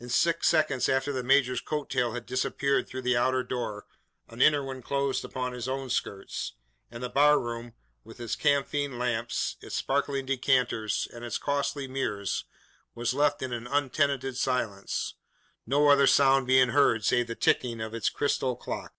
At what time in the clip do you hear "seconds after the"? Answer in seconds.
0.48-1.22